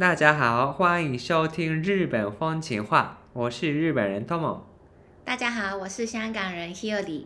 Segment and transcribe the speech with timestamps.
[0.00, 4.60] 大家好，欢迎收听日本风情话，我是日本人 Tomo。
[5.26, 7.24] 大家好，我是香港人 Hilly。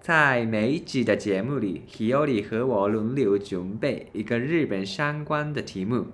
[0.00, 6.06] 在每一集的节目里，Hilly 和我轮流准备一个日本相关的题目，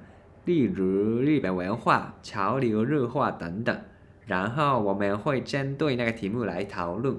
[0.46, 3.79] 例如日本文化、潮流、日化等等，
[4.25, 7.18] 然后我们会针对那个题目来讨论。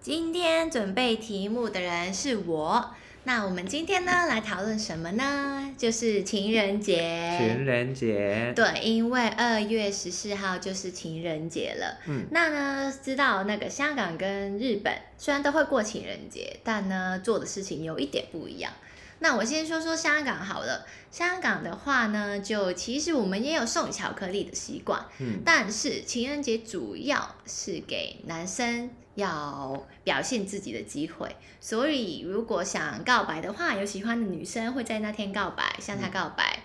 [0.00, 2.90] 今天准备题目的人是我。
[3.24, 5.72] 那我们今天呢，来讨论什么呢？
[5.78, 7.38] 就是情人节。
[7.38, 8.52] 情人节。
[8.56, 12.00] 对，因为二月十四号就是情人节了。
[12.08, 12.26] 嗯。
[12.32, 18.72] 那呢，知道那个香港跟日本虽然都会过情人节，但呢，做的事情有一点不一样。
[19.22, 20.84] 那我先说说香港好了。
[21.10, 25.06] 香港的话呢，就其实我们也有送巧克力的习惯。
[25.18, 25.40] 嗯。
[25.42, 28.90] 但是情人节主要是给男生。
[29.14, 36.60] 要表现自己的机会，所以如果想告白的话，有喜欢的女生会在那天告白，向他告白。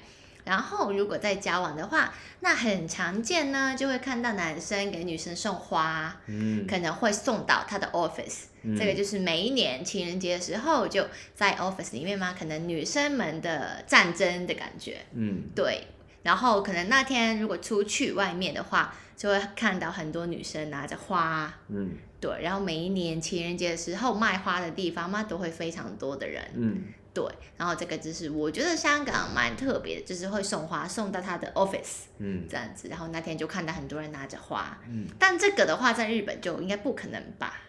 [0.46, 8.44] 然后如果在交往的话，那很常见呢，就会看到男生给女生送花，嗯，可能会送到他的 office。
[8.76, 15.84] 这个就是每一年情人节的时候，就在 office 里面嘛，可能女生们的战争的感觉，嗯，对。
[16.24, 21.92] 然后可能那天如果出去外面的话，就会看到很多女生拿着花，嗯。
[22.20, 26.44] 对，然后每一年情人节的时候，卖花的地方嘛，都会非常多的人。
[26.56, 26.82] 嗯，
[27.14, 27.24] 对，
[27.56, 34.80] 然后这个就是我觉得香港蛮特别的，就是会送花送到他的 office，嗯，这样子，然后那天就看到很多人拿着花。
[34.90, 37.62] 嗯，但这个的话，在日本就应该不可能吧？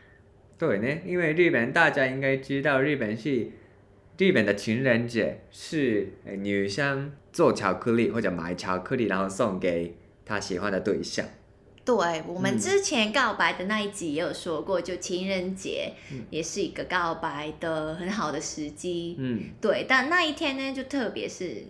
[0.58, 3.48] 对呢，因为日本大家应该知道，日本是
[4.18, 11.24] 日本的情人节是女生做巧克力或者买巧克力，然后送给她喜欢的对象。
[11.84, 15.92] 对我们之前告白的那一集也有说过，就情人节
[16.28, 19.16] 也是一个告白的很好的时机。
[19.18, 21.64] 嗯，对，但那一天呢，就特别是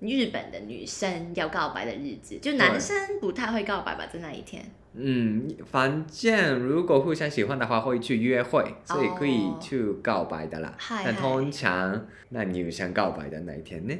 [0.00, 4.62] 日本的女生要告白的日子，就男生不太会告白吧，在那一天。
[4.96, 10.76] 嗯，反正如果互相喜欢的话，会去约会，所以可以去告白的啦。
[11.04, 13.94] 那通常那女生告白的那一天呢？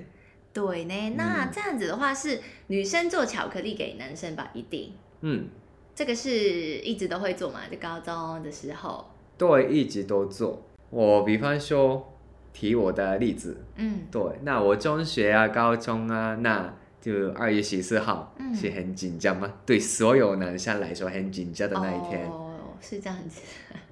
[0.53, 4.93] 对呢，那这样子的话是女生做巧克力给男生吧，一定。
[5.23, 5.49] 嗯，
[5.97, 7.61] 这个是一直都会做嘛？
[7.69, 9.05] 就高中的时候，
[9.37, 10.63] 对，一直都做。
[10.91, 12.15] 我比方说
[12.53, 16.73] 提我的例子，嗯，对，那我中学啊、高中啊，那
[17.05, 19.53] 就二月十四号是很紧张吗？
[19.67, 22.27] 对所有男生来说很紧张的那一天。
[22.27, 23.43] 哦，是这样子。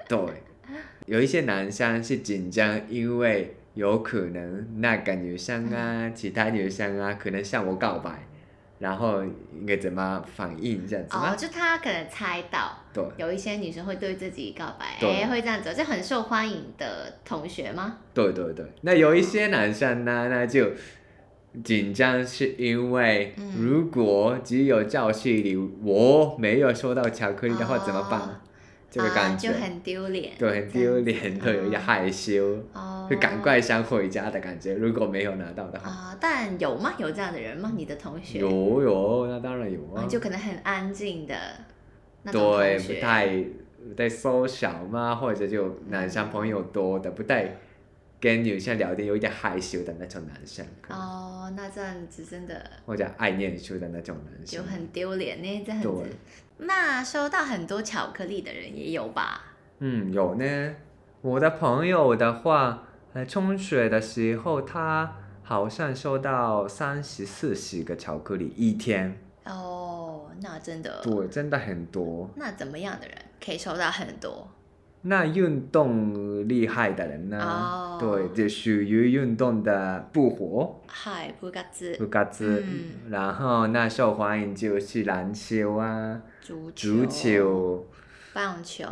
[0.08, 0.18] 对，
[1.04, 8.26] 有一些男生是紧张，因为有可能那个女生啊、其他女生啊，可能向我告白。
[8.78, 17.98] 然后应该怎么反应这样子哦，就他可能猜到，对，有一些女生会对自己告白，哎，会这样子，就很受欢迎的同学吗？
[18.12, 20.72] 对对对，那有一些男生呢，那就
[21.62, 28.40] 紧张，是因为如果只有教室里我没有收到巧克力的话怎么办？
[28.90, 32.58] 这个感觉就很丢脸，对，很丢脸，对有点害羞，
[33.08, 34.74] 会赶快想回家的感觉。
[34.74, 36.92] 如果没有拿到的话，啊，但有吗？
[36.98, 37.72] 有这样的人吗？
[37.74, 38.38] 你的同学？
[38.40, 40.04] 有有，那当然有啊。
[40.06, 41.34] 就可能很安静的，
[42.30, 43.26] 对，不太
[43.88, 47.56] 不太缩小嘛，或者就男生朋友多的，不太
[48.22, 50.64] 跟女生聊天有一点害羞的那种男生。
[50.88, 52.70] 哦，那这样子真的。
[52.86, 54.46] 或者爱念书的那种男生。
[54.46, 56.04] 就很丢脸呢，这样子。
[56.58, 59.56] 那收到很多巧克力的人也有吧？
[59.80, 60.76] 嗯，有呢。
[61.20, 69.20] 我的朋友的话，呃，中学的时候他好像收到三十四十个巧克力一天。
[69.44, 71.00] 哦，那真的。
[71.02, 72.30] 对，真的很多。
[72.36, 74.48] 那怎么样的人可以收到很多？
[75.04, 77.98] 那运动厉害的人呢？
[78.00, 80.80] 对，就属于运动的不活。
[80.86, 81.96] 嗨，不嘎子。
[81.98, 82.62] 不嘎子。
[82.64, 83.10] 嗯。
[83.10, 86.22] 然后那受欢迎就是篮球啊。
[86.74, 87.86] 足球。
[88.32, 88.86] 棒球。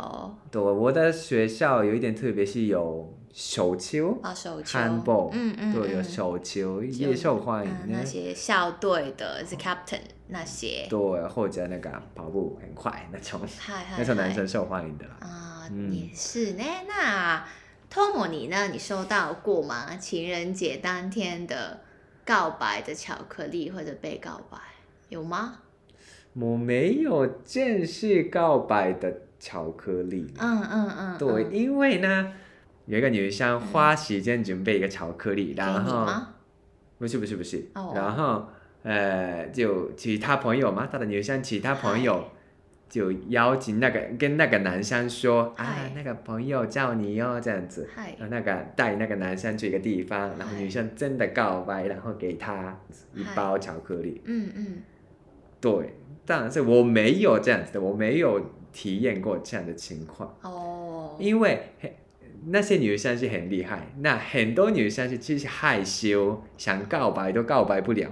[0.51, 4.19] 对，我的学校有一点特别，是有手球。
[4.21, 4.77] 啊，手球。
[4.77, 5.29] handball。
[5.31, 5.73] 嗯嗯。
[5.73, 7.71] 对，有手球也受欢迎。
[7.87, 10.85] 那些校队的是 captain 那些。
[10.89, 10.99] 对，
[11.29, 13.39] 或者那个跑步很快那种，
[13.97, 15.05] 那种男生受欢迎的。
[15.19, 15.50] 啊。
[15.89, 17.45] 也是呢，那
[17.89, 18.67] 托莫尼呢？
[18.67, 19.95] 你收到过吗？
[19.95, 21.79] 情人节当天的
[22.25, 24.57] 告白的巧克力或者被告白
[25.09, 25.59] 有吗？
[26.33, 30.33] 我没有正式告白的巧克力。
[30.39, 31.17] 嗯嗯嗯。
[31.17, 32.33] 对，因为呢，
[32.85, 36.05] 有一个女生花时间准备一个巧克力，然后
[36.97, 38.47] 不是不是不是，然后
[38.83, 42.29] 呃，就其他朋友嘛，他的女生其他朋友。
[42.91, 47.89] 就邀请那个跟那个男生说啊，那个朋友叫你哦，这样子。
[47.95, 48.13] 嗨。
[48.19, 52.77] 然后那个带那个男生去一个地方，然后女生真的告白，然后给他
[53.15, 54.21] 一包巧克力。
[54.25, 54.77] 嗯嗯，
[55.61, 55.95] 对，
[56.25, 61.89] 但是我没有这样子的，我没有体验过这样的情况，哦，因为很
[62.47, 68.09] 那些女生是很厉害，那很多女生是其实害羞，想告白都告白不了。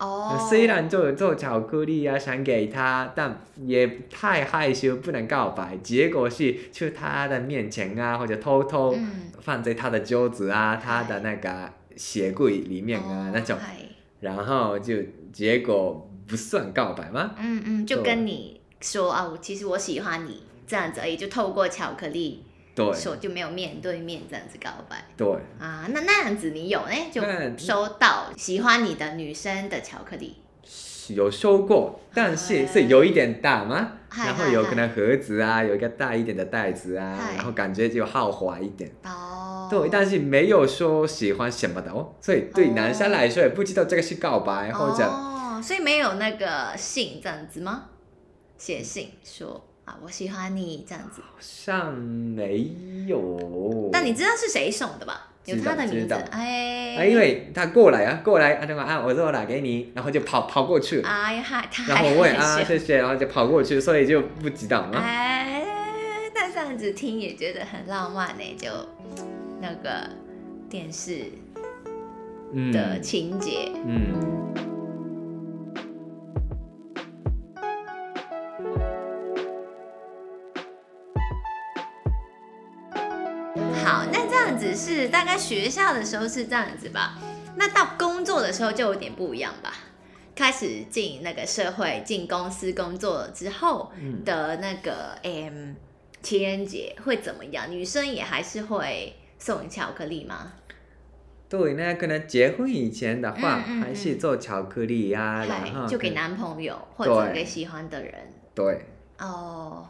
[0.00, 5.76] 哦，虽然做做巧克力啊，想给他，但也太害羞，不能告白。
[5.82, 13.58] 结果是去他的面前啊，或者偷偷嗯放在他的桌子啊、他的那个鞋柜里面啊、哦那种，
[14.20, 14.96] 然后就
[15.32, 17.34] 结果不算告白吗？
[17.38, 22.44] 嗯嗯，就跟你说啊，我其实我喜欢你这样子而已，就透过巧克力
[22.86, 25.28] 对说，就没有面对面这样子告白对，
[25.58, 25.86] 啊。
[25.90, 26.94] 那那样子你有呢？
[27.12, 27.22] 就
[27.58, 30.36] 收到喜欢你的女生的巧克力，
[31.08, 38.90] 有收过，但是哎是有一点大嘛，嗨然后有可能盒子啊，有一个大一点的袋子啊，然后感觉就豪华一点。
[39.04, 47.86] 哦，对，但是没有说喜欢什么的哦，所以对男生来说也不知道这个是告白或者哦，所以没有那个信这样子吗？
[48.56, 51.20] 写信说啊，我喜欢你这样子。
[51.20, 52.70] 好像没
[53.06, 53.88] 有。
[53.92, 55.26] 但你知道是谁送的吧？
[55.46, 61.42] 有他的名字哎，啊，因为他过来啊，过来啊，我说我打给你，然后就跑跑过去，哎呀，
[61.72, 64.98] 他然后我问啊，谢谢，然后就跑过去，所以就不知道嘛。
[64.98, 65.64] 哎，
[66.34, 68.68] 那这样子听也觉得很浪漫呢，就
[69.60, 70.08] 那个
[70.68, 71.24] 电视
[72.52, 73.72] 嗯的情节。
[73.84, 74.12] 嗯，
[74.54, 74.62] 好，
[84.60, 87.18] 子是大概学校的时候是这样子吧？
[87.56, 89.72] 那到工作的时候就有点不一样吧？
[90.36, 95.74] 开始进那个社会、进公司工作了之后嗯的那个，嗯，
[96.22, 97.70] 情人节会怎么样？
[97.70, 100.52] 女生也还是会送巧克力吗？
[101.48, 108.12] 对，那可能结婚以前的话，嗯嗯还是做巧克力呀、然后就给男朋友或者给喜欢的人。
[108.54, 108.84] 对，
[109.18, 109.88] 哦，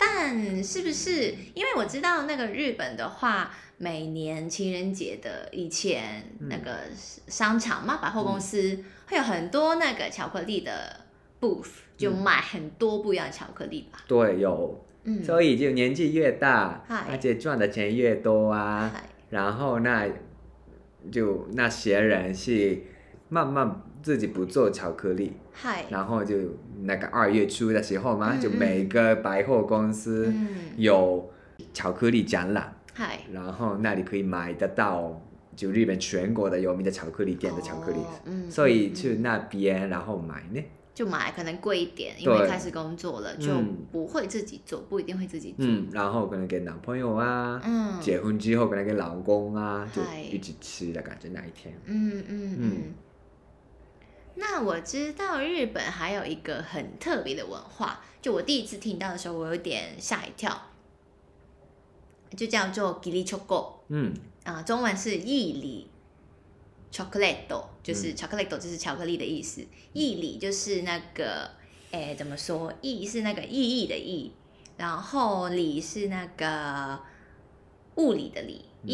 [0.00, 1.34] 但是不是？
[1.54, 6.78] 因为我知道那个日本的话，每年情人节的以前嗯那个
[7.28, 11.04] 商场嘛，百货公司会有很多那个巧克力的
[11.38, 11.68] booth，
[11.98, 14.02] 就嗯卖很多不一样的巧克力吧。
[14.08, 18.90] 对有，嗯，所以就年纪越大，而且赚的钱越多啊，
[19.28, 20.08] 然后那
[21.12, 22.78] 就那些人是
[23.30, 25.32] 慢慢自己不做巧克力，
[25.88, 26.36] 然后就
[26.82, 31.30] 那个二月初的时候嘛，嗯就每个百货公司嗯，有
[31.72, 35.20] 巧克力展览，嗨，然后那里可以买得到
[35.54, 40.62] 就日本全国的有名的巧克力店的巧克力，哦嗯，所以嗯去那边然后买呢。
[40.92, 42.48] 就买可能贵一点，因为对。
[42.48, 43.76] 开始工作了就嗯。
[43.90, 45.64] 不会自己做，不一定会自己做。
[45.64, 47.98] 嗯，然后可能给男朋友啊，嗯。
[48.00, 51.72] 结婚之后可能给老公啊，就一起吃的感觉那一天。
[51.86, 52.56] 嗯嗯嗯。
[52.58, 52.82] 嗯。
[54.34, 60.60] 那我知道日本还有一个很特别的文化，就我第一次听到的时候，我有点吓一跳，
[62.36, 64.14] 就叫做 gili choco 嗯。
[64.42, 65.90] 啊，中文是义理
[66.90, 69.62] chocolate，就是 chocolate 就是巧克力的意思，
[69.92, 71.50] 义理就是那个，
[71.90, 72.72] 哎，怎么说？
[72.80, 74.32] 义是那个意义的义，
[74.78, 77.00] 然后理是那个
[77.96, 78.88] 物理的理，嗯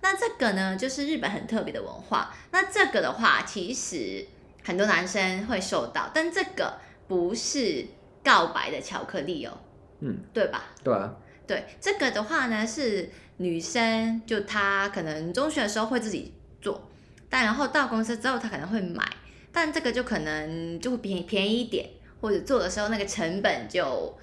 [0.00, 2.34] 那这个呢，就是日本很特别的文化。
[2.52, 4.26] 那这个的话，其实
[4.64, 7.86] 很多男生会受到，但这个不是
[8.22, 9.58] 告白的巧克力哦，
[10.00, 10.66] 嗯，对吧？
[10.84, 11.14] 对啊，
[11.46, 16.88] 对，这个的话呢是女生，就她可能中学的时候会自己做，
[17.28, 19.04] 但然后到公司之后她可能会买，
[19.52, 21.88] 但这个就可能就会便便宜一点，
[22.20, 24.16] 或者做的时候那个成本就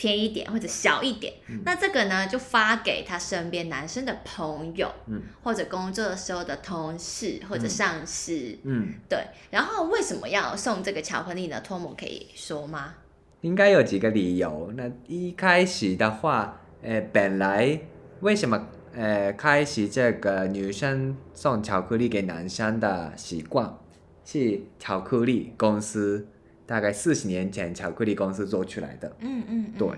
[0.00, 1.34] 便宜一点或者小一点。
[1.48, 9.18] 嗯那这个呢就发给他身边男生的朋友，嗯或者工作的时候的同事或者嗯上司，嗯，对。
[9.50, 11.60] 然后为什么要送这个巧克力呢？
[11.60, 12.94] 托姆可以说吗？
[13.42, 14.72] 应该有几个理由。
[14.74, 17.78] 那一开始的话，呃，本来
[18.20, 23.78] 为什么呃开始这个女生送巧克力给男生的习惯，
[24.24, 26.26] 是巧克力公司
[26.70, 29.10] 大概四十年前巧克力公司做出来的。
[29.18, 29.88] 嗯嗯，嗯对，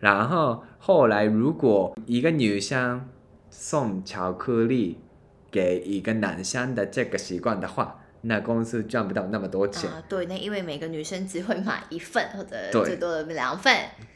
[0.00, 3.08] 然后后来如果一个女生
[3.48, 4.98] 送巧克力
[5.52, 9.88] 给一个男生的这个习惯的话，那公司赚不到那么多钱。
[9.88, 13.72] 啊，对，那因为每个女生只会买一份或者最多的两份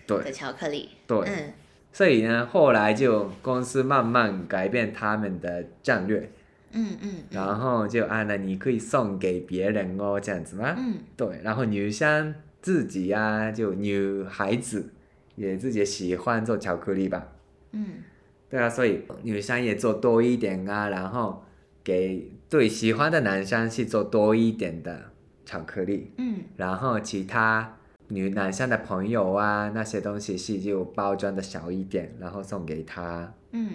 [0.09, 0.88] 的巧克力。
[1.07, 1.52] 对，嗯
[1.93, 6.29] 所以呢，后来就公司慢慢改变他们的战略，
[6.72, 10.74] 嗯嗯然后就啊，那你可以送给别人哦，这样子吗？
[10.78, 14.92] 嗯对，然后女生自己啊，就女孩子
[15.36, 17.28] 也自己喜欢做巧克力吧。
[17.72, 18.02] 嗯
[18.48, 21.44] 对啊，所以女生也做多一点啊，然后
[21.84, 25.10] 给对喜欢的男生去做多一点的
[25.44, 27.76] 巧克力，嗯然后其他
[28.08, 33.32] 女男生的朋友啊那些东西是就包装的小一点，然后送给他。
[33.52, 33.70] 嗯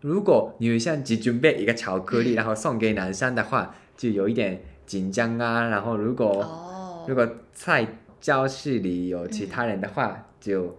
[0.00, 5.68] 如果女生只准备一个巧克力，然后送给男生的话，就有一点紧张啊。
[5.68, 7.86] 然后如果、哦，如果在
[8.20, 10.78] 教室里有其他人的话，就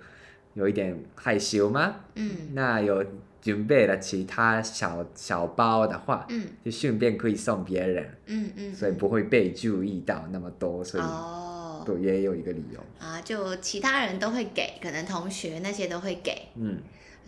[0.53, 1.95] 有一点害羞吗？
[2.15, 2.31] 嗯。
[2.53, 3.05] 那有
[3.41, 6.47] 准备了其他小小包的话，嗯。
[6.63, 11.83] 就顺便可以送别人，嗯嗯，所以不会被注意到那么多，所以哦。
[11.85, 12.79] 对也有一个理由。
[12.99, 16.77] 啊，就其他人都会给，可能同学那些都会给，嗯，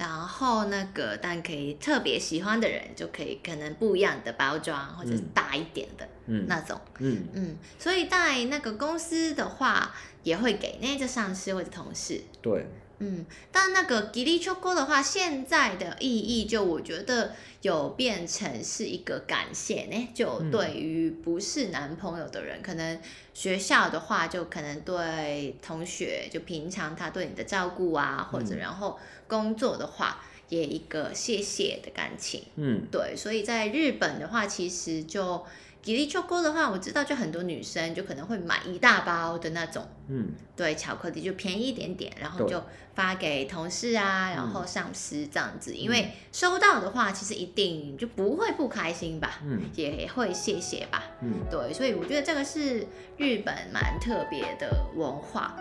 [0.01, 5.29] 然后那个但可以特别喜欢的人就可以可能不一样的包装或者是嗯。
[5.31, 6.03] 大一点的。
[6.05, 6.09] 嗯
[6.47, 7.27] 那种，嗯。
[7.33, 12.65] 嗯，所以在那个公司的话也会给那就上司或者同事，对，
[12.99, 22.99] 嗯，但那个吉利秋锅的话，现在的意义就我觉得有变成是一个感谢呢，就嗯对于不是男朋友的人，可能
[23.33, 28.57] 学校的话就可能对同学，就平常他对你的照顾啊，或者嗯。
[28.57, 32.43] 然后工作的话，也一个谢谢的感情。
[32.55, 32.85] 嗯。
[32.91, 35.43] 对，所以在日本的话，其实就
[35.81, 39.87] 吉利秋锅的话，我知道就很多女生就可能会买一大包的那种。
[40.07, 45.73] 嗯对，巧克力就便宜一点点，然后就发给同事啊，然嗯后上司这样子。
[45.73, 51.03] 因为收到的话，其实一定就不会不开心吧，嗯也会谢谢吧。
[51.21, 52.85] 嗯对，所以我觉得这个是
[53.17, 55.55] 日本蛮特别的文化。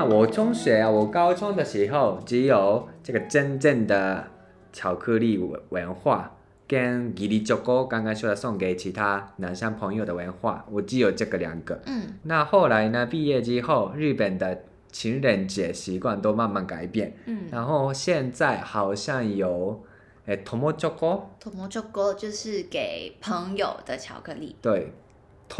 [0.00, 4.28] 那我中学啊，我高中的时候只有这个真正的
[4.72, 6.30] 巧克力文文化，
[6.68, 11.80] 跟吉利ചോコ刚刚说的送给其他男生朋友的文化，我只有这个两个。
[11.86, 19.82] 嗯那后来呢，毕业之后，日本的情人节习惯都慢慢改变，嗯，然后现在好像有，
[20.26, 24.92] 诶，友チョコ，托摩choco 哦就是给朋友的巧克力，对，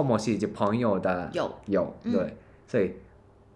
[0.08, 2.92] 友是就朋友的有有，嗯对，所以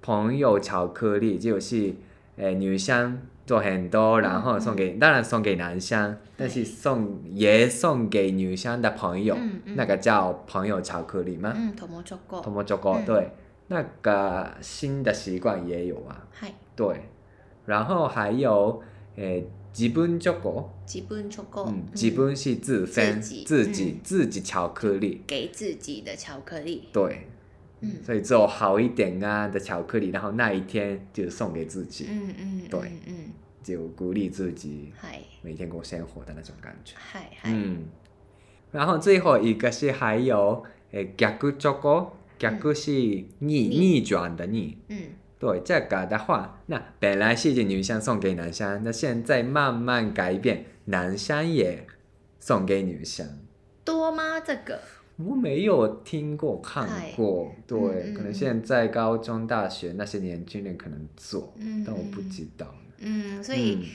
[0.05, 1.95] 朋友巧克力就是，
[2.37, 11.53] 诶，女生做很多，然后送给，当然送给男生，但是送也送给女生的朋友，嗯嗯那个叫朋友巧克力吗？
[11.55, 13.31] 嗯，托摩 choco，友チョコ，嗯对，
[13.69, 17.03] 那个新的习惯也有啊，嗨，对，
[17.67, 18.83] 然后还有，
[19.17, 27.27] 诶，自分チョコ，基本 choco，嗯，自分是自分，自己自己嗯自己巧克力，给自己的巧克力，对。
[27.81, 33.15] 嗯所以做好一点啊的巧克力，然后那一天就送给自己，嗯嗯，对嗯嗯，
[33.63, 36.95] 就鼓励自己嗨每天过生活的那种感觉。
[36.99, 37.85] 嗨嗨，嗯，
[38.71, 44.77] 然后最后一个是还有诶逆チョコ，逆是逆逆逆转的逆。
[44.89, 44.99] 嗯
[45.39, 51.87] 对这个的话，那本来是女生送给男生，那现在慢慢改变，男生也
[52.39, 53.39] 送给女生。
[53.83, 54.39] 多吗？
[54.39, 54.79] 这个
[55.18, 62.74] 我没有听过看过，对，嗯嗯可能现在高中、大学那些年轻人可能做，嗯但我不知道。
[62.98, 63.86] 嗯，所以嗯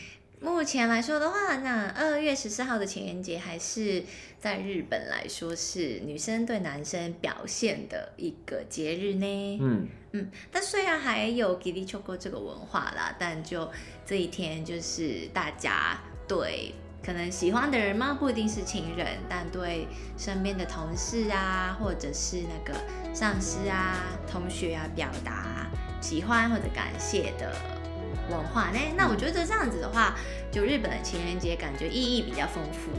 [0.40, 4.02] 目前来说的话，那二月十四号的情人节还是
[4.38, 9.58] 在日本来说是女生对男生表现的一个节日呢。
[9.60, 13.68] 嗯嗯，但虽然还有吉利秋过这个文化啦，但就
[14.06, 19.88] 这一天就是大家对可能喜欢的人嘛，不一定是情人，但对
[20.18, 22.78] 身边的同事啊，或者是那个
[23.14, 23.96] 上司啊、
[24.30, 25.66] 同学啊，表达
[26.00, 27.54] 喜欢或者感谢的
[28.30, 28.78] 文化呢。
[28.96, 30.14] 那我觉得这样子的话，
[30.52, 32.90] 就日本的情人节感觉意义比较丰富。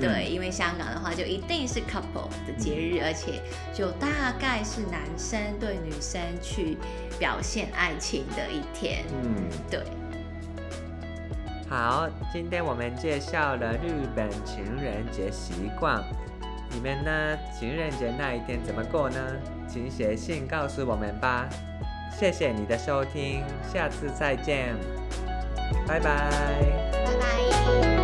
[0.00, 3.42] 对，因为香港的话就一定是 couple 的节日，而且
[3.74, 6.76] 就大概是男生对女生去
[7.18, 9.04] 表现爱情的一天。
[9.24, 9.82] 嗯，对，
[11.78, 16.02] 好，今天我们介绍了日本情人节习惯。
[16.70, 17.38] 你们呢？
[17.56, 19.16] 情人节那一天怎么过呢？
[19.68, 21.48] 请写信告诉我们吧。
[22.10, 24.74] 谢谢你的收听，下次再见，
[25.86, 26.28] 拜拜。
[26.92, 27.97] 拜拜。